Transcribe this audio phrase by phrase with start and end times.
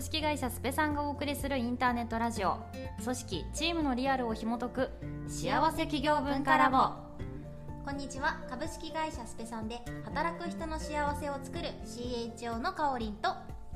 [0.00, 2.56] 株式会社スペさんがお送りするインターネットラジオ。
[3.04, 4.90] 組織チームのリアルを紐解く
[5.28, 6.94] 幸せ企業文化ラボ。
[7.84, 13.28] こんにちは株式会社スペさんで働く人の幸せを作る CHO のかおりんと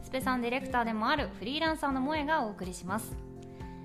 [0.02, 3.14] スペさんディレクターでもあるフリーランサーの萌えがお送りします。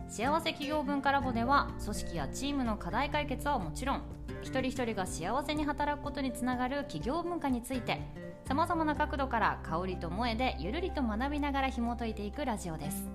[0.07, 4.04] 幸せ企業文化ラボでは組織やチームの課題解決はもちろん
[4.43, 8.00] 一人一人が幸せに働くことにつながる企業文化について
[8.50, 13.07] さまざまな角度から香りと萌えでゆるりと学びながら紐解いていくラジオです。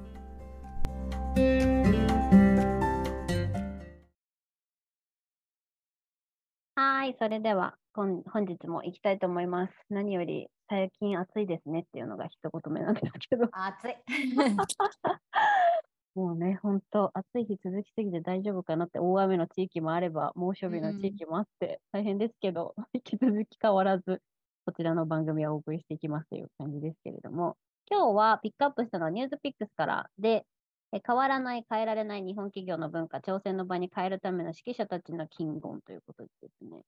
[6.76, 9.72] はい、それでは本本日も行きたいと思います。
[9.90, 13.96] 何より最近暑いですねっていうのが一言目なんですけど、暑い。
[16.14, 24.22] もうね、本当暑い日続きすぎて大丈夫かなって大雨の地域もあれば猛暑日の地域もあって大変ですけど、 引き続き変わらず
[24.66, 27.56] こちらの番組はお送りしていきますという感じですけれども、
[27.90, 30.46] 今日はピックアップしたのはニュースピックスからで、
[30.92, 36.80] え変わらない、変えられない日本企業の文化、挑戦の場に変えるための指揮者たちの金言ということでですね、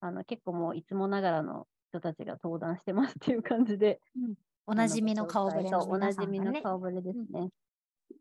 [0.00, 4.00] あの結構もういつもながらの人たちが登壇してますっていう感じで、
[4.66, 7.48] おなじみの顔ぶれのそうおなじみの顔ぶれですね。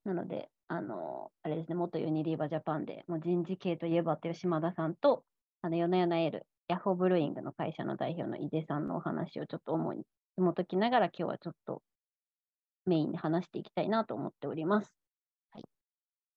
[0.06, 5.24] なので、あの、あれですね、元ユニリーバジャパンで、もう人事系といえばっていう島田さんと、
[5.62, 11.82] あの、ヨナヨナエール、ヤッホーブルーイングの会社の代表の井出さんのお話をちょっと主に紐解きながら、今日はちょっと
[12.86, 14.94] メインで話していきたいなと思っております。
[15.52, 15.64] はい。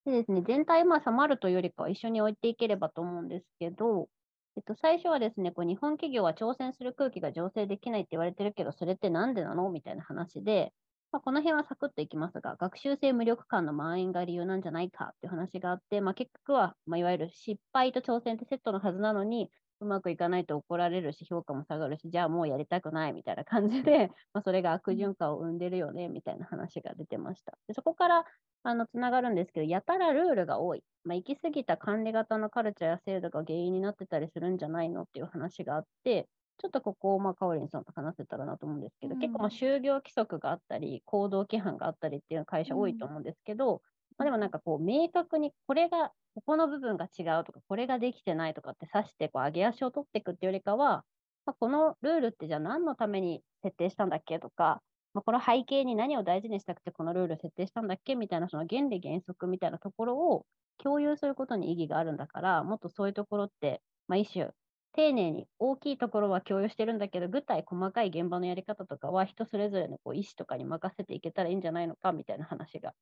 [0.04, 4.08] でですね、全体、まあ、収まるというよりかは一緒に置いていければと思うんですけど、
[4.56, 10.72] えっと、最初はですね、こう日本企業は挑戦する空気が醸成できないって言われてるけど、それってなんでなのみたいな話で、
[11.12, 19.50] まあ、この辺はサクッといきますが、学習性無力感の蔓延が理由なんじゃないかっていう話があって、まあ、結局は、まあ、いわゆる失敗と挑戦ってセットのはずなのに、
[19.80, 27.58] うまくいかないと怒られるし、評価も下がるし、じゃあもうやりたくないみたいな感じで、まあ、それが悪循環を生んでるよねみたいな話が出てました。
[27.66, 28.24] でそこから
[28.62, 30.82] あのつながるんですけど、やたらルールが多い。
[31.04, 36.28] まあ、行き過ぎた管理型のカルチャーや制度が原因になってたりするんじゃないのっていう話があって、
[36.58, 43.82] ちょっとここを、まあ、かおりんさんと話せたらなと思うんですけど、うん結構、まあ、就業規則があったり、行動規範があったりっていう会社多いと思うんですけど、
[44.18, 51.04] まあ、でもなんかこう、明確にこれが、ここの部分が違うとか、これができてないとかって指して、こう、上げ足を取っていくっていうよりかは、
[51.46, 54.82] まあ、このルールってじゃあ何のために設定したんだっけとか、
[55.14, 60.46] まあ、この背景に何を大事にしたくてこのルール設定したんだっけみたいなその原理原則みたいなところを
[60.78, 64.50] 共有することに意義があるんだから、もっとそういうところって、まあ、一種、
[64.92, 72.94] 丁寧に大きいところは共有してるんだけど、具体細かい現場のやり方とかは人それぞれのこう意思とかに任せていけたらいいんじゃないのかみたいな話が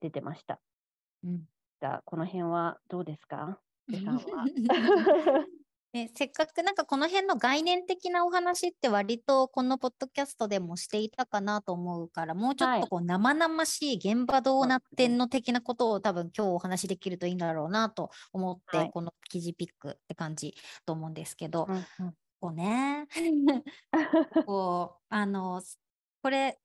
[0.00, 0.60] 出てました。
[1.24, 1.44] うん、
[2.04, 3.60] この辺はどうですか？
[5.92, 12.80] ね、せっかくなんかこの辺の概念的なお話って割とこのポッドキャストでもしていたかなと思うからもうちょっはい。
[12.80, 18.90] とこう生々しい現場どうなってんの的なことを多分今日お話しできるといいんだろうなと思って、はい。
[18.90, 20.54] この記事ピックって感じ
[20.86, 22.14] と思うんですけど、うんうん。
[22.40, 23.06] こうね。
[24.46, 25.60] こうあの
[26.22, 26.58] これ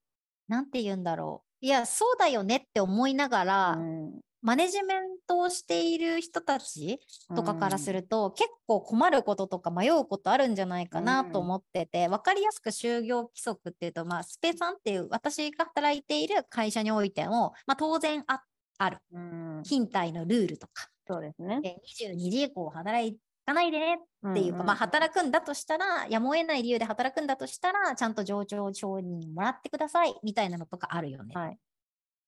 [0.47, 1.65] なんて言うんだろう。
[1.65, 4.97] いやそうだよねって思いながら、うんマネジメン
[5.27, 7.01] トをしている人たち
[7.35, 18.41] とかからすると、結構困ることとか迷うことあるんじゃないかなと思ってて、分かりやすく就業規則っていうと、まあ、スペさんっていう私が働いている会社においても、まあ、当然あ
[18.77, 21.59] あるうん、勤怠のルールとか、そうですね。
[21.59, 31.33] で22時以降働かないでねっていうか、まあ、働くんだとしたら、やむを得ない理由で働くんだとしたら、ちゃんと上長承認もらってくださいみたいなのとかあるよね。
[31.35, 31.57] はい。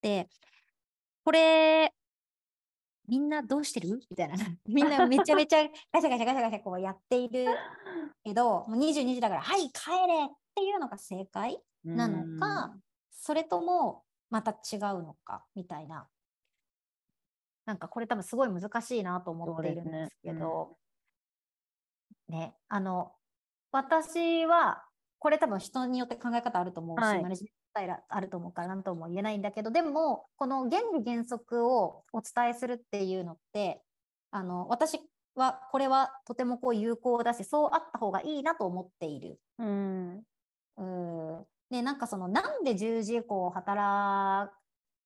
[0.02, 0.28] で、
[1.24, 1.94] これ、
[3.10, 4.00] みんなどうしてる？
[4.10, 4.36] みたいな。
[4.68, 7.46] みんなめちゃめちゃ ガシャガシャガシャガシャこうやっている。
[8.24, 12.76] けど、もう22時だから、はい、帰れっていうのが正解なのか、
[13.10, 16.08] それともまた違うのかみたいな。
[17.66, 20.78] なんかこれ多分すごい難しいなと思っているんですねですけど、
[22.28, 23.14] ね、あの、
[23.72, 24.84] 私は、
[25.20, 27.22] これ多分人によって考え方あると思うし、はい。
[27.22, 33.82] マネジメントスタイルあると思うから何とも言えないんだけど、でも、この原理原則をお伝えするっていうのって、
[34.32, 35.00] あの、私
[35.36, 39.40] はこれはとてもこう有効だし、そうあった方がいいなと思っている。
[39.60, 40.24] うん。
[40.78, 44.52] うーんで、なんかその、なんで10時以降働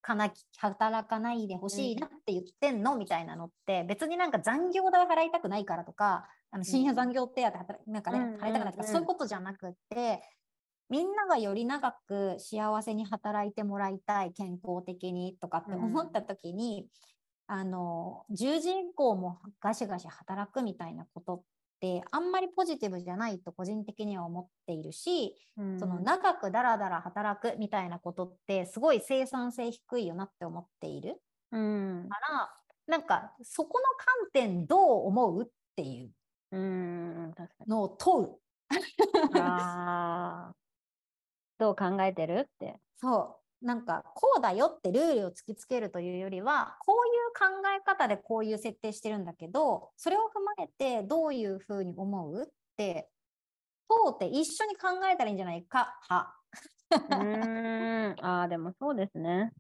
[0.01, 2.95] かなき、働かないでほしいなって言ってんの？
[2.95, 10.21] みたいなのって、別になんか残業代払いたくないからとか、あの深夜残業手当働なんかね、うん払いたくないとか、うんそういうことじゃなくって、
[10.93, 16.87] みんながより長く幸せに働いてもらいたい、健康的にとかって思った時に、
[17.47, 21.43] あの、10時以降もガシガシ働くみたいなことっ
[21.83, 32.07] ってあんまりポジティブじゃないと個人的には思っているし、うんその長くダラダラ働くみたいなことってすごい生産性低いよなって思っているうん。
[32.09, 32.53] から
[32.87, 36.11] なんかそこの観点どう思うっていう。
[37.67, 38.29] のを問う。
[41.59, 42.47] どう考えてる？
[42.53, 42.79] って。
[42.95, 52.43] そうなんかこうだよってルールを突きつけるというよりはこういう考え方でこういう設定してるんだけどそれを踏まえてどういうふうに思う？
[52.43, 52.47] っ
[52.77, 53.09] て
[53.89, 55.99] 問うて一緒に考えたらいいんじゃないか？
[56.09, 56.35] は。
[57.09, 58.25] うーん。
[58.25, 59.51] ああ、でもそうですね。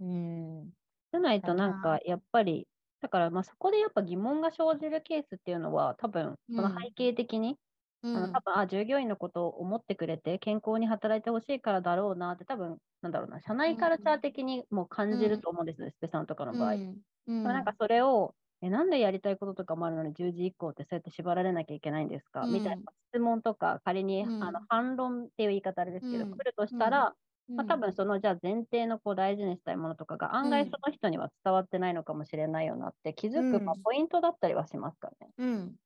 [0.00, 0.70] うん
[1.12, 2.68] じゃないとだななんかやっぱり、
[3.00, 7.58] だからまあそこでやっぱ疑問が生じるケースっていうのは多分そのうん背景的に、
[8.02, 8.12] うん。
[8.12, 16.76] あの多分あ従業員のことを思ってくれて健康に働いてほしいからだろうなって多分なんだろうな社内カルチャー的にも感じると思うんですよ、スペさんとかの場合。
[16.76, 17.02] うん。
[17.26, 17.44] うん。
[17.44, 24.32] まあなんかそれをえなんでやりたいこととかもあるのに10時以降ってそうやって縛られなきゃいけないんですか、みたいな質問とか仮に、うん。
[24.38, 26.38] あの反論っていう言い方あれですけど、うん。
[26.38, 27.14] 来るとしたら、
[27.56, 33.84] まあ、多うん分そのじゃあ前提のこう大事にしたいものとかが案外うんその人には伝わってないのかもしれないよなって気づく、まあうん。
[33.84, 35.32] ポイントだったりはしますからね。
[35.38, 35.76] うん。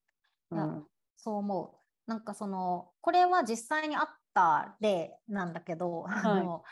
[0.50, 0.88] うあん。
[1.16, 1.81] そう思う。
[2.06, 6.62] なんかそのこれは実際にあった例なんだけど、あの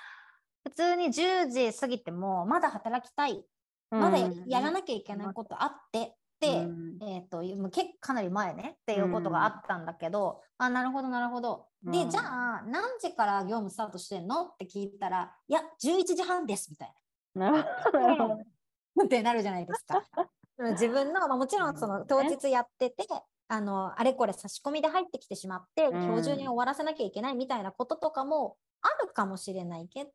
[0.64, 3.44] 普通に10時過ぎてもまだ働きたい、
[3.90, 6.98] まだやらなきゃいけないことあって、で、うん。
[7.02, 11.66] えっ、ともう結構かなり前ねっていうことがあったんだけど、あなるほどなるほど。
[11.84, 12.10] で、うん。
[12.10, 16.94] じゃあ何時から業務スタートしてんのって聞いたらいや11時半ですみたい
[17.34, 17.60] な。
[19.04, 20.02] ってなるじゃないですか。
[20.58, 23.06] うん自分の、まあ、もちろんその当日やってて、
[23.52, 30.10] あのあれこれ差し込みで入ってきてしまって、うん今日中に終わらせなきゃいけないみたいなこととかもあるかもしれないけど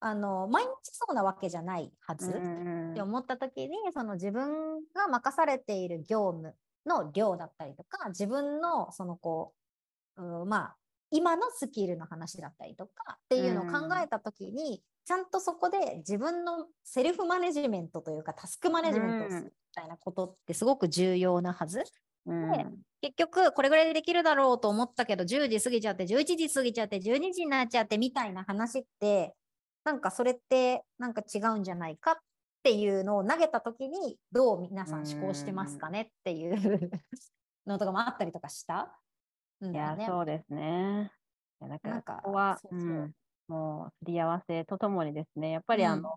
[0.00, 6.54] あの毎日そうなわけじゃないはず、うんって思った時にその自分が任されている業務
[6.86, 9.52] の量だったりとか自分のそのこ
[10.16, 10.76] う、うんまあ
[11.10, 21.84] 今のスキルの話だったりとかっていうのを考えた時に、ちゃんとそこで自分のセルフマネジメントというかタスクマネジメントをするみたいなことってすごく重要なはず。
[23.00, 29.34] 結局これぐらいでできるだろうと思ったけど10時過ぎちゃって11時過ぎちゃって12時になっちゃってみたいな話って
[29.84, 32.16] なんかそれってなんか違うんじゃないかっ
[32.62, 36.90] ていうのを投げた時にどう皆さん思考してますかねっていう
[37.66, 38.98] のとかもあったりとかした？
[39.60, 40.06] んいや、だよね。
[40.06, 41.12] そうですね。
[41.60, 42.58] なんかここは
[43.48, 46.16] もうすり合わせとともにですね、やっぱりあの、うん。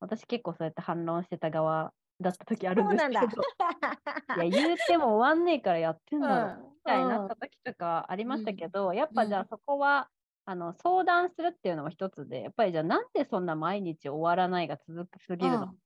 [0.00, 3.20] 私結構そうやって反論してた側だった時あるんですけど、
[4.44, 6.70] いや、言うても終わんねえからやってんだろ、うん。
[6.70, 9.44] みたいになった時とかありましたけど、やっぱじゃうん。
[9.44, 10.08] あそこは、
[10.46, 15.78] あの相談するっていうのも一つで、やっぱりじゃあなんでそんな毎日終わらないが続くすぎるの、うん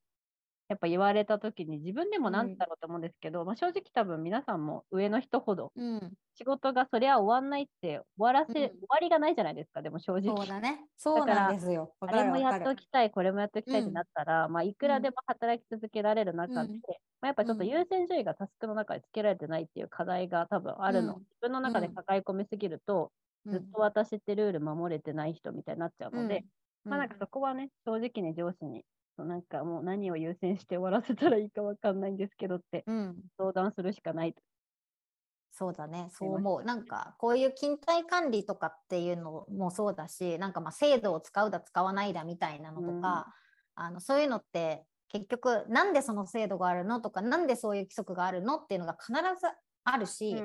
[0.67, 2.57] やっぱ言われた時に自分でもなんうん。
[2.57, 8.69] だろうと思うんですけど、まあ、正直多分皆さんも上の人ほどうん、仕事がそりゃ終わんないって終わらせ、うん。
[8.71, 10.35] 終わりがないじゃないですか、でも正直。
[10.35, 10.87] そうだね。
[10.97, 11.95] そうなんですよ。
[11.99, 12.49] わあれもや。
[12.57, 16.81] っときたい、これもやっときたいってうんなったら、まあ、いくらでも働き続けられる中で、うん。
[17.21, 17.67] まあ、やっぱりちょっとうん。
[17.69, 21.15] 優先順位がタスクの中でつけられてないっていう課題が多分あるの。
[21.15, 21.19] うん。
[21.19, 21.93] 自分の中でうん。
[21.93, 23.11] 抱え込みすぎると、
[23.45, 26.45] ずっと私ってルール守れてない人みたいになっちゃうので、
[26.85, 26.91] うん。
[26.91, 28.85] まあなんかそこはね、正直に上司に、
[29.23, 33.15] なんかもう何を優先して終わらせたらいいかわかんないんですけどってうん。
[33.37, 34.41] 相談するしかないと。
[35.57, 36.63] そうだね、そう思う。
[36.65, 43.33] なんか、こういう勤怠管理とかっていうのもそうだし、なんかまあ制度を使うだ使わないだみたいなのとか、
[43.75, 49.47] あのそういうのって結局、なんでその制度があるのとか、なんでそういう規則があるのっていうのが必ず
[49.85, 50.43] あるし、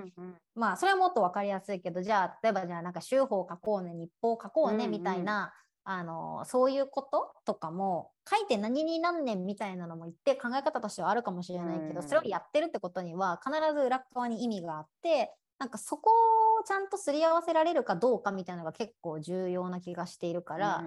[0.54, 4.90] まあそれはもっと分かりやすいけど、じゃあ、例えばじゃあなんか週報書こうね、日報書こうねうんうん。
[4.92, 5.52] みたいな、
[5.84, 16.10] あのそういうこととかも書いて何に何年みたいなのも一定考え方としてはあるかもしれないけど、うんそれをやってるってことには必ず裏側に意味があってなんかそこ
[16.60, 20.84] をちゃんとすり合わせられるかどうかみたいなのが結構重要な気がしているから、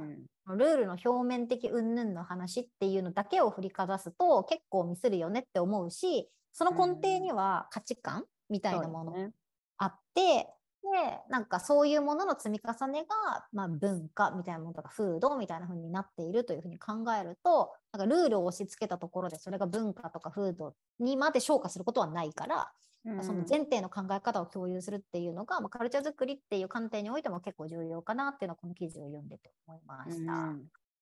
[0.47, 9.31] ルールの表面的云々の話っていうのだけを振りかざすと結構ミスるよねって思うしその根底には価値観みたいなものね。
[9.77, 10.47] あって、
[10.83, 22.71] でなんかそういうものの積み重ねが、まあ、文化みたいなものとか風土みたいな風になっているというふうに考えるとなんかルールを押し付けたところでそれが文化とか風土にまで昇華することはないから、
[23.05, 30.53] うんその前提の考え方を共有するっていうのが、まあ、カルチャー作りっていう観点においても結構重要かなっていうのはこの記事を読んでて思いました。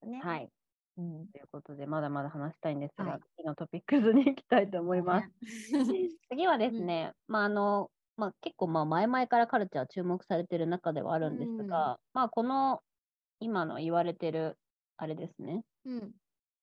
[0.08, 0.50] ねはい。
[0.98, 5.28] うんということで、まだまだ話したいんですが、はい次のトピックスに行きたいと思います。
[5.78, 12.82] ね 次はですね、まああの、まあ、結構まあ前々からカルチャー注目されている中ではあるんですが、まあこの
[13.40, 14.60] 今の言われてる
[14.98, 16.14] あれですね、うん。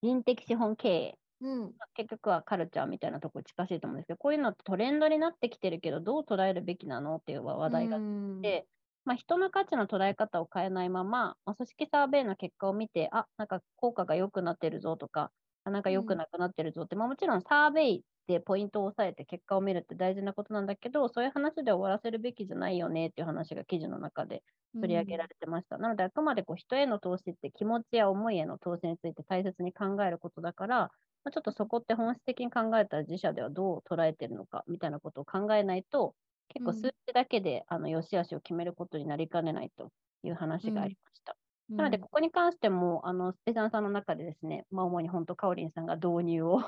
[0.03, 1.19] 人的資本経営。
[1.41, 1.75] うん。
[1.95, 8.69] 結局はカルチャーみたいなところ近しいと思うんですけど、こういうのってトレンドになってきてるけど、どう捉えるべきなのっていう話題があっうんて、
[9.05, 15.33] まあ、人の価値の捉え方を変えないまま、まあ、組織サーベイの結果を見て、あ、なんか効果が良くなってるぞとか、
[15.65, 24.45] あなんか良くなくなってるぞって、まあ、もちろんサーベイでポイントを押さえて結果を見るって大事なことなんだけど、そういう話で終わらせるべきじゃないよねっていう話が記事の中で
[24.81, 25.79] 取り上げられてました。
[25.79, 30.79] なので、あくまでこう人への投資って気持ちや思いへの投資について大切に考えることだから、
[31.25, 36.15] まあ、ちょっとそこって本質的に考えたら自社ではどう捉えてるのかみたいなことを考えないと、
[36.49, 39.91] 結構うん数字だけで、あの良し悪しを決めることになりかねないと
[40.23, 41.37] いう話がありました。
[41.77, 46.59] なので、ここに関しても、あの、スペシャルさんの中でですね、まあ、主に本当、カオリンさんが導入を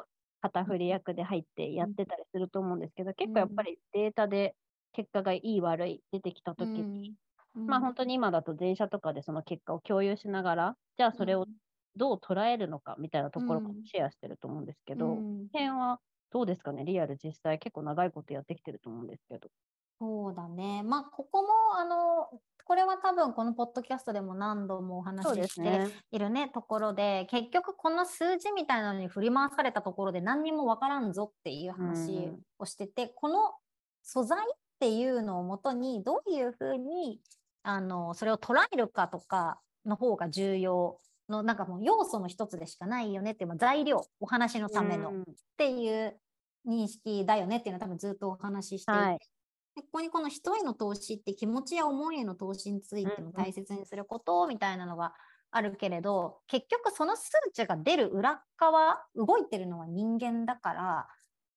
[0.43, 4.57] 旗振り役で入ってやってたりすると思うんですけど、結構やっぱりデータで
[4.93, 6.89] 結果がいい悪い出てきたときに、
[7.67, 11.47] まあ本当に今だと電車とかでその結果を共有しながら、じゃあそれを
[11.97, 13.85] どう捉えるのかみたいなところもうん。
[13.85, 19.51] シェアしてると思うんですけど、うん辺はどうですかね、リアル実際結構長いことやってきてると思うんですけど。
[20.01, 20.83] そうだね。
[20.83, 22.31] まあ、ここも、あの、
[22.65, 25.89] これは多分このポッドキャストでも何度もお話しして。
[26.11, 33.55] いるね、ところで、結局この数字みたいなのに振り回されたところで何にもわからんぞっていう話うんをしてて、この
[34.03, 34.43] 素材っ
[34.79, 37.21] ていうのをもとにどういうふうに、
[37.63, 40.97] あの、それを捉えるかとかの方が重要
[41.29, 45.11] の、なんかもう要素の一つでしかないよねっていう、まあ材料、お話のための。
[45.11, 45.25] うんっ
[45.59, 46.19] ていう
[46.67, 49.25] 認識だよねっていうのは多分ずっとお話ししていて、はいで
[49.83, 55.15] ここにこの人への投資って気持ちや思いへの投資についても大切にすることみたいなのが
[55.51, 61.09] あるけれど、結局その数値が出る裏側動いてるのは人間だから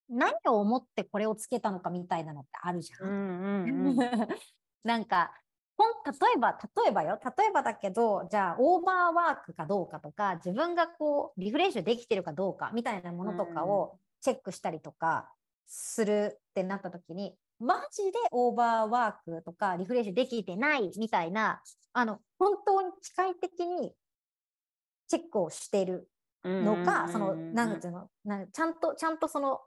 [0.10, 3.04] 何を思ってこれをつけたのかみたいなのってあるじゃ。
[3.04, 3.98] うんんうんうん。
[4.84, 5.32] なんか
[5.78, 15.34] ほん例えば例えばよ例えばだけどじゃあオーバーワークかどうかとか自分がこうリフレッシュできてるかどうかみたいなものとかをチェックしたりとか
[15.66, 21.62] するってなった時にマジでオーバーワークとかリフレッシュできてないみたいな
[21.94, 23.94] あの本当に機械的に
[25.08, 26.10] チェックをしてる
[26.44, 29.62] のか、その、なんていうの、なんちゃんと、ちゃんとその、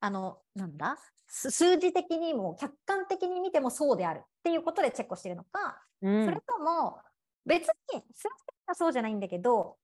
[0.00, 6.24] あの、なんだ、す数字的にも客観的に見てもそうであるっていうことでチェックをしてるのか、うん。
[6.24, 7.00] それとも、
[7.44, 8.28] 別に数字
[8.66, 9.76] はそうじゃないんだけど、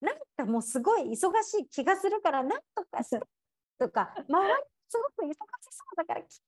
[0.00, 3.20] なんかもうすごい忙しい気がするから、なんとかして
[3.78, 4.54] とか、周り
[4.88, 5.34] すごく忙し
[5.70, 6.40] そうだから、き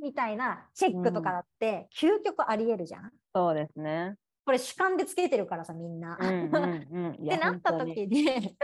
[0.00, 3.10] みたいなチェックとかだって、究極あり得るじゃん。
[3.34, 4.14] そうですね。
[4.44, 6.16] これ主観でつけてるからさ、みんな。
[6.20, 7.24] うんうんうん。
[7.24, 8.56] いやってなった時に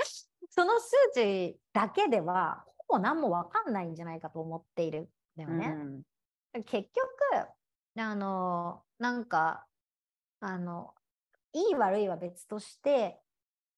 [0.48, 5.76] その数値だけではほぼ何も分かんないんじゃないかと思っているんだよね。
[6.64, 7.48] 結局
[7.96, 9.66] あのなんか
[10.40, 10.94] あの
[11.52, 13.18] いい悪いは別として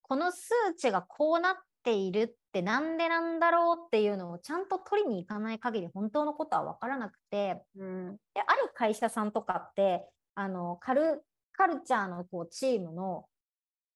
[0.03, 7.63] この数値がこうなっているってなんでなんだろうっていうのをちゃんと取りに行かない限り本当のことは分からなくて。
[7.77, 7.87] うん。
[7.87, 11.23] うんである会社さんとかってあのカル
[11.53, 13.25] カルチャーのこうチームの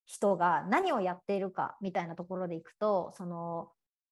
[0.07, 3.69] 人が何をやっているかみたいなところでいくとその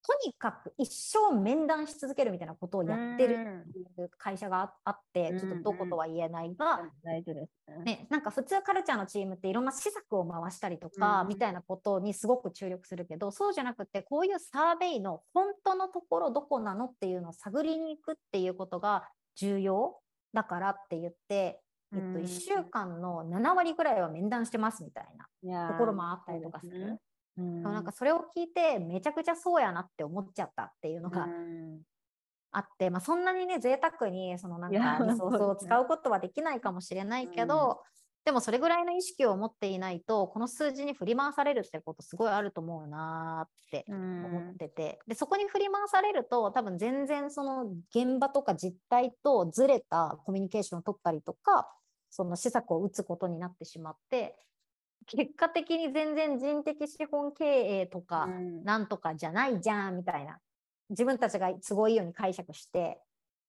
[0.09, 7.53] とにかく一生面談し続けるみたいなことをやってるっていう会社がああってちょっとどことは言えないが、大事です。
[7.85, 7.85] ね。
[7.85, 11.29] ね、なんか普通カルチャーのチームっていろんな施策を回したりとか、うん。
[11.29, 19.99] みたいなことにすごく注力するけどそうじゃなくてこういうサーベイの本当のところどこなのっていうのを探りに行くっていうことが重要
[20.33, 21.61] だからって言って、
[21.93, 22.15] えっと、うん。
[22.17, 25.69] 1週間の7割ぐらいは面談してますみたいな。
[25.69, 26.87] ところもあったりとかする。
[26.87, 27.08] そ
[27.39, 27.63] うん。
[27.63, 31.81] なんかそれを聞いてめちゃくちゃそうやなって思っちゃったっていうのがうん。
[32.51, 37.81] あって、まあ、そんなにね贅沢にそのなんかリソースを使うことはできないかもしれないけど、
[38.25, 44.25] でもそれぐらいの意識を持っていないとこの数字に振り回されるってことすごいあると思うなーってうん。
[44.25, 51.71] 思ってて、でそこに振り回されると多分全然その現場とか実態とずれたコミュニケーションを取ったりとか
[52.11, 54.37] その施策を打つことになってしまって
[55.09, 60.39] 結果的に全然人的資本経営とか、うんなんとかじゃないじゃんみたいな
[60.91, 62.99] 自分たちが都合いいように解釈して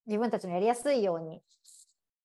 [0.07, 1.41] 自分たちのやりやすいように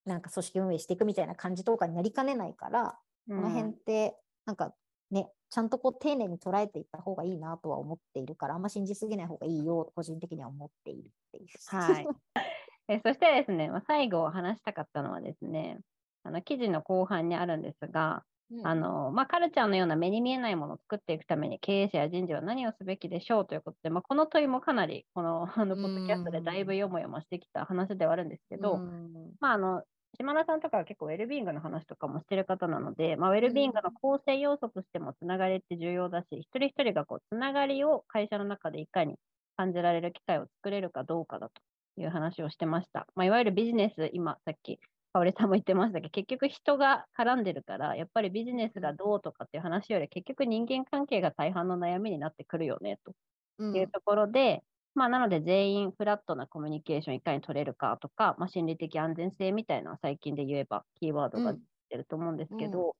[0.06, 4.14] なんか組織運営していくみたいな感じとかになりかねないから、この辺って
[4.44, 4.72] なんか
[5.10, 11.46] ねちゃんとこう丁寧に捉えていった方がいいなとは思っているからあんま信じすぎない方がいいよ個人的には思っているっていう。
[11.68, 12.06] はい。
[12.88, 15.80] えそしてですね、まあ、最後話したかったのはですね、
[16.22, 18.66] あの記事の後半にあるんですが、うん。
[18.66, 29.32] あのまあ、カルチャーのような目に見えないものを作っていくために経営者や人事は何をすべきでしょうということで、まあ、この問いもかなりこのあのポッドキャストでだいぶよもやましてきた話ではあるんですけど、うん。
[29.40, 29.82] まあ、あの
[30.16, 39.16] 島田さんとかは結構ウェルビーイングの話とかもしてる方なので、まあ、ウェルビーイングの構成要素としてもつながりって重要だし、一人一人がこうつながりを会社の中でいかに
[39.56, 43.06] 感じられる機会を作れるかどうかだという話をしてました。
[43.16, 44.78] まあ、いわゆるビジネス、今さっき
[45.14, 53.12] 香織さんも言ってましたけど、結局人が絡んでるから、やっぱりビジネスがどうとかっていう話より、結局人間関係が大半の悩みになってくるよねと
[53.58, 53.78] うん。
[53.78, 62.96] いうところで、まあ、なので全員フラットなコミュニケーションいかに取れるかとか、まあ、心理的安全性みたいなのは最近で言えばキーワードが出てると思うんですけど、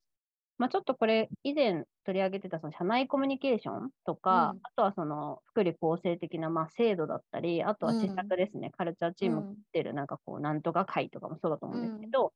[0.58, 4.60] まあ、ちょっとこれ以前取り上げてたその社内コミュニケーションとか、うん。
[4.62, 9.44] あとはその福利厚生的なまあ制度だったり、あとは施策ですね、カルチャーチームうん。
[9.44, 12.32] がってるなんかこうなんとか会とかもそうだと思うんですけど、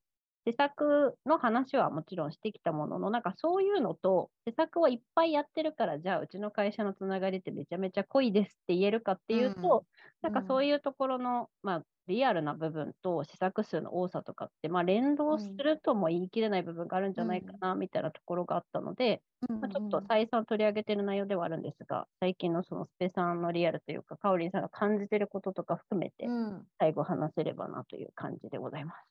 [0.46, 9.84] 施策の話はもちろんしてきたものの、なんかそういうのと、施策をいっぱいやってるから、じゃあうちの会社のつながりってめちゃめちゃ濃いですって言えるかっていうと、
[10.22, 29.06] なんかそういうところの、まあ、リアルな部分と施策数の多さとかって、まあ、連動するとも言い切れない部分があるんじゃないかな、みたいなところがあったので、うんまあ、ちょっと再三取り上げてる内容ではあるんですが、最近のそのスペさんのリアルというか、かおりんさんが感じてることとか含めて、うん最後話せればなという感じでございます。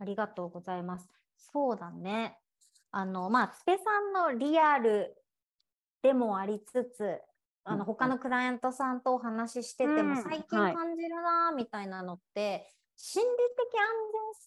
[0.00, 1.08] ありがとうございます。
[1.36, 2.38] そうだね。
[2.90, 5.16] あの、まあ、スペさんのリアル
[6.02, 7.20] でもありつつ、
[7.64, 13.86] あうんの、他のクライアントさんとお話ししてても、うん最近はい感じるなーみたいなのって、心理的安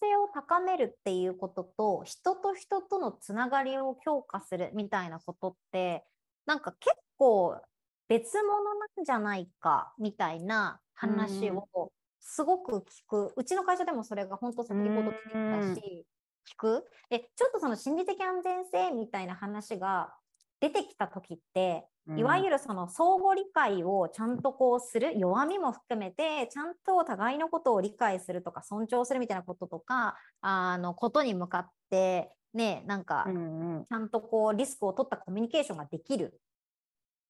[0.00, 6.06] 全性を高めるっていうことと、人と人とのつながりを強化するみたいなことって、
[6.46, 7.60] なんか結構
[8.08, 13.32] 別物なんじゃないかみたいな話うんをすごく聞く。
[13.36, 16.06] うちの会社でもそれが本当先ほど出てきたし、
[16.48, 16.84] 聞く？
[17.10, 20.14] で、ちょっとその心理的安全性みたいな話が
[20.60, 36.40] 出てきた時って、いわゆるその相互理解をちゃんとこうする弱みも含めてちゃんと互いのことを理解するとか尊重するみたいなこととかあのことに向かってねなんかちゃんとこうリスクを取ったコミュニケーションができる。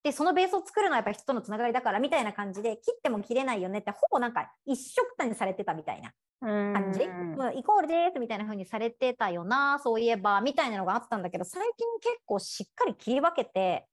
[0.02, 13.87] で、そのベースを作るのはやっぱり人とのつながりだからみたいな感じで切っても切れないよねってほぼなんか一緒くたにされてたみたいな感じ、イコールですみたいな風にされてたよなそういえばみたいなのがあったんだけど最近結構しっかり切り分けて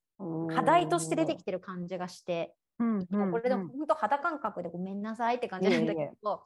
[0.54, 6.44] 課題として出てきてる感じがして、うんうんもうこれでうんも本当肌感覚でごめんなさいって感じなんだいえいけど、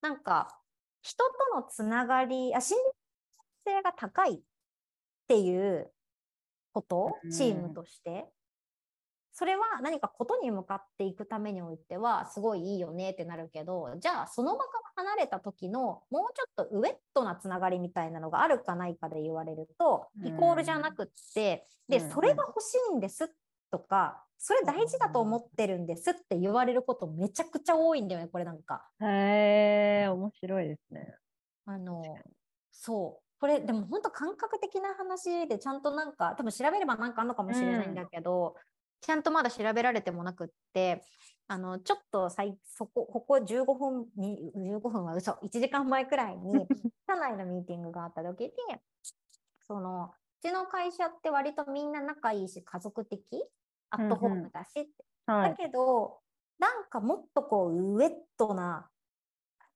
[0.00, 0.48] なんか
[1.02, 4.40] 人とのつながりあ心理性が高いっ
[5.28, 5.90] ていう
[6.72, 7.12] こと？
[7.24, 7.30] うん。
[7.30, 8.26] チームとして、
[9.38, 14.64] それは何かことに向かっていくためにおいてはすごいいいよねってなるけどじゃあその場か
[14.96, 23.30] ら離れた時のもうちょっとウェットなつながりみたいなのがあるかないかで言われるとイコールじゃなくって、でうんそれが欲しいんです
[23.70, 28.82] とかそれ大事だと思ってるんですって言われることめちゃくちゃ多いんだよねこれなんか。
[29.00, 31.14] へえ、面白いですね。
[31.64, 32.02] あの
[32.72, 38.56] そうこれでも本当感覚的な話でちゃんとなんか多分調べればなんかあるのかもしれないんだけど、
[39.00, 41.02] ちゃんとまだ調べられてもなくって
[41.46, 46.66] あのちょっとさいそこここ15分に15分は嘘1時間前くらいに
[47.08, 48.52] 社内のミーティングがあった時に
[49.66, 53.22] そのうちの会社って割とみんな仲いいし家族的
[53.90, 54.90] アットホームだしって、
[55.26, 55.56] だはい。
[55.56, 56.20] けど
[56.58, 58.90] なんかもっとこうウェットな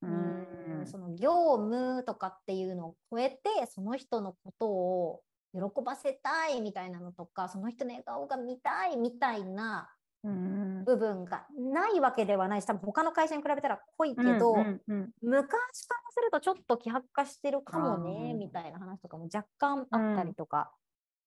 [0.03, 9.91] ううんんその業務とかっていうのを超えてその人のことを喜ばせたいみたいなのとかその人の笑顔が見たいみたいな
[10.25, 10.85] うん。
[10.85, 15.49] 部分がないわけではないし多分他の会社に比べたら濃いけど、うんうん昔
[15.87, 20.71] からするとちょっと希薄化してるかもねみたいな話とかも若干あったりとか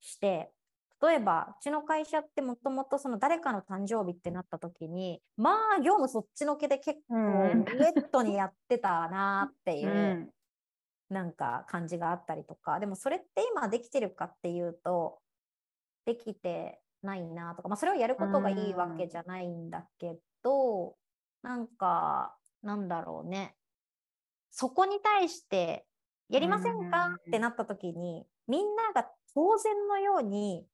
[0.01, 0.51] して、
[1.01, 7.61] 例えばうちの会社ってもともとその誰かの誕生日ってなった時にまあ業務そっちのけで結構うん。
[7.61, 9.91] ウェットにやってたなっていうう。
[9.91, 10.29] ん
[11.09, 15.19] なんか感じがあったりとかでもそれって今できてるかっていうと
[16.05, 20.95] できてないなとか、まあ、それをやることがいいわけじゃないんだけど
[21.43, 23.55] なんかなんだろうね。
[24.49, 25.85] そこに対して
[26.29, 30.65] やりませんかうんってなった時にみんなが当然のように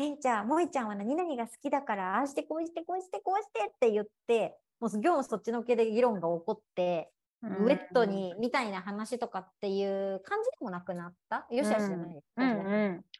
[0.00, 7.10] えじゃあ萌ちゃんは何々が好きだからああしてこうしてこうしてこうしてって言ってもう業務そっちのけで議論が起こって
[7.46, 11.46] ウェットにみたいな話とかっていう感じでもなくなった？
[11.50, 12.22] よしあしじゃない？
[12.36, 12.46] うん。
[12.46, 12.64] なんか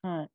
[0.02, 0.30] うんはい。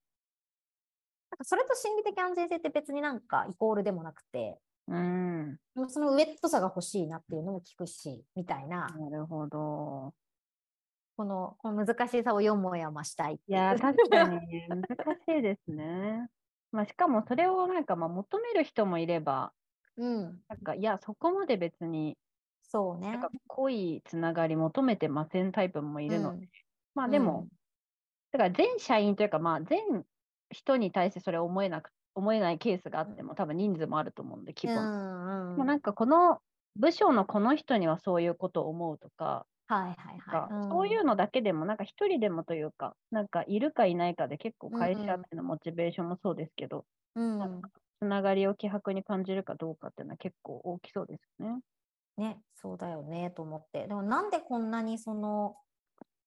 [1.44, 5.58] それと心理的安全性って別になんかイコールでもなくて、うん。
[5.88, 10.14] そのウェットさが欲しいなっていうのも聞くし、みたいな、なるほど。
[11.16, 14.82] このこの難しさをよもやましたいっていやー、確かに難
[15.28, 16.28] しいですね。
[16.72, 19.52] まあ、しかもそれをなんかまあ求める人もいれば、
[19.98, 20.24] うん。
[20.48, 22.18] なんかいや、そこまで別に
[22.70, 23.12] そうね。
[23.12, 26.48] なんか濃いつながり求めてませんタイプもいるので、
[26.94, 27.48] まあでも、
[28.32, 30.06] だから全社員というか、まあ全
[30.50, 34.82] 人に対してそれ思えなく、思えないケースがあっても、多分人数もあると思うんで、規模。
[34.82, 36.40] うんうん、もうなんかこの
[36.76, 40.70] 部署のこの人にはそういうことを思うとか、はいはいはい。
[40.72, 51.62] そういうのだけでも、なんか一人でもというか、なんかいるかいないかで結構会社でのモチベーションもそうですけど、うん、なんかつながりを希薄に感じるかどうかっていうのは結構大きそうですよね。
[52.20, 53.88] ね、そうだよねと思って。
[53.88, 55.56] でもなんでこんなにその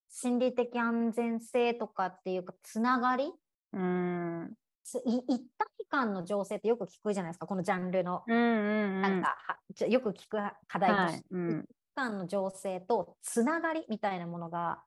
[0.09, 3.33] 心理的安全性とかっていうかつながり？
[3.73, 4.55] うーん。
[4.85, 9.03] つい一体感の情勢ってよく聞くじゃないですかこのジャンルの、うんうんうん。
[9.03, 11.23] なんかはじゃよく聞く課題とはして、い。
[11.31, 11.51] うん。
[11.51, 14.83] 一体感の情勢とつながりみたいなものが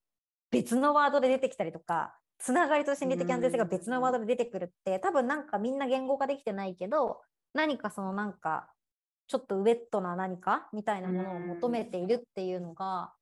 [0.51, 7.21] 別のワードで出てきたりとかつながりと心理的安全性が別のワードで出てくるって多分なんかみんな言語化できてないけど
[7.53, 8.69] 何かそのなんか
[9.27, 13.15] ちょっとウェットな何かみたいなものを求めているっていうのが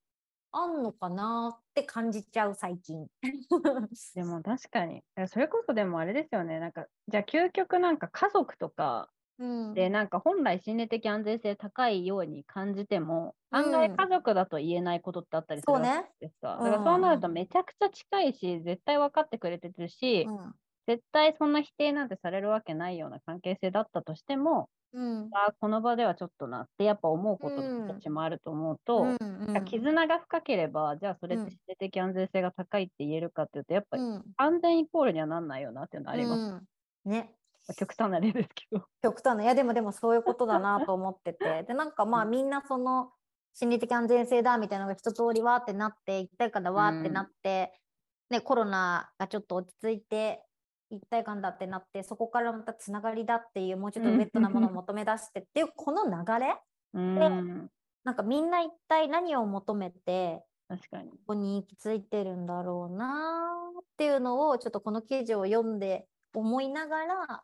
[0.52, 3.08] あんのかなって感じちゃう最近。
[4.14, 5.04] でも確かに。
[5.16, 6.60] えそれこそでもあれですよね。
[6.60, 16.12] なんか、じゃあ究極なんか家族とかうんで、なんか本来心理的安全性高いように感じても、案うん外家族だと言えないことってあったりするわそうね。
[16.20, 16.60] けですか。
[16.60, 20.56] うんだからそうなるとめちゃくちゃ近いし、絶対分かってくれてるし、うん
[20.88, 25.30] 絶対そんな否定なんてされるわけないような関係性だったとしても、うん。
[25.34, 29.18] あーこの場ではちょっとなってやっぱ思うことうんたちもあると思うと、うん
[29.56, 29.66] うん。
[29.66, 34.24] 絆が深ければ、じゃあそれっうんて心理的安全性が高いって言えるかっていうと、やっぱりうん。
[34.38, 36.42] 安全イコールにはなんないよなっていうのあります。
[37.06, 37.12] うん。
[37.12, 37.36] ね。
[37.78, 38.86] 極端な例ですけど。
[39.02, 39.44] 極端な。
[39.44, 41.64] いやでもでもそういうことだなと思ってて。
[41.68, 42.32] でなんかまあうん。
[42.32, 43.12] みんなその
[43.54, 47.80] 心理的安全性だみたいなのが一通りわーってなって一体感だわーってなって、
[48.30, 50.44] ね、コロナがちょっと落ち着いて
[50.96, 56.56] 一体感だってなってそこからまたつながりだっていうもうちょっとウェットなものを求め出してっていうこの流れ？
[56.94, 57.70] うーん、
[58.04, 61.12] なんかみんな一体何を求めて確かに。
[61.12, 67.44] ここに行き着いてるんだろうなーっていうのをちょっとこの記事を読んで思いながら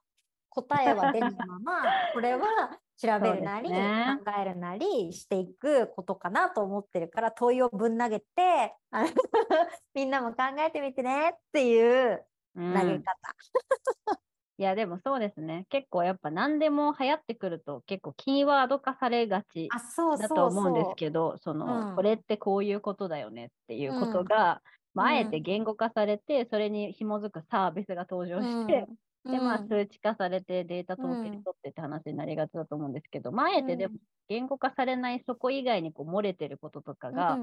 [0.50, 1.82] 答えは出ないまま
[2.14, 4.20] これは調べるなり、ね。
[4.26, 8.76] 考えるなりしていくことかなと思ってるから問いをぶん投げて
[9.94, 12.74] みんなも考えてみてねっていううん。
[12.74, 13.04] 投げ方。
[14.58, 15.66] いや、でもそうですね。
[15.70, 19.70] 結構やっぱ何でも流行ってくると結構キーワード化されがち
[20.18, 20.96] だと思うんですど。
[20.96, 21.96] けど、その、うん。
[21.96, 24.62] これってこういうことだよねっていうことうんが、
[24.94, 28.90] まあ、あえてうん言語化されて、それに紐づくサービスが登場して、
[29.24, 29.32] うん。
[29.32, 29.70] で、まあ、うん。
[29.70, 34.00] 数値化されてデータ統計うんにとってって話になりがちだと思うんですけど、まあ、あえてでもうん。
[34.28, 37.42] 言語化されないそこ以外にこう漏れてることとかが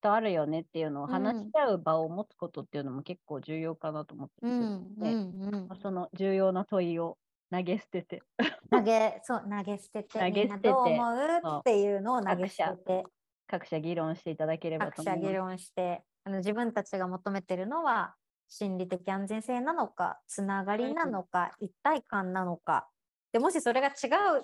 [0.00, 5.12] とあるよねっていうのをうん話し合う場を持つことっていうのも結構重要かなと思ってるうんで。
[5.12, 5.68] うん。
[5.82, 7.18] その重要な問いを
[7.52, 8.22] 投げ捨てて、
[8.70, 13.04] 投げそう投げ捨てて投げ捨ててどう思うっていうのを投げ捨てて。
[13.50, 15.16] 各社議論していただければと思います。
[15.16, 18.14] 各社議論してあの自分たちが求めてるのは
[18.48, 22.88] 心理的安全性なのかつながりなのか、一体感なのか。
[23.32, 23.90] でもしそれが違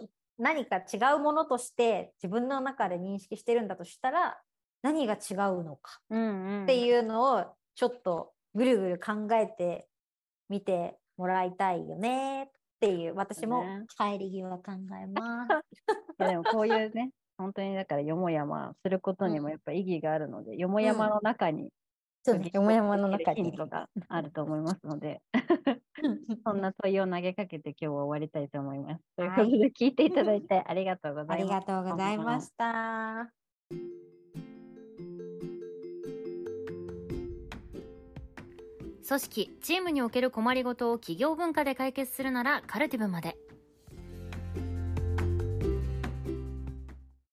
[0.03, 4.39] う何か違うものとして自分の中で認識してるんだとしたら
[4.87, 7.45] 何が違うのかうんうん、っていうのを
[7.75, 9.89] ちょっとぐるぐる考えて
[10.49, 12.47] みてもらいたいよねっ
[12.81, 14.63] ていう私もね帰り際考
[15.03, 15.49] えます。
[16.19, 21.71] でもこういうね、本当にだからよもやますることにもうんやっぱ意義があるので、よもやまの中に、
[22.23, 25.21] そうね、よもやまの中にヒントがあると思いますので、
[26.45, 29.05] そんな問いを投げかけて今日は終わりたいと思います。
[29.17, 31.67] ということで聞いていただいてありがとうござありいます。
[31.67, 33.33] がとうございました。
[39.07, 43.37] 組織チームにおける困りごとを企業文化で解決するならカルティブまで。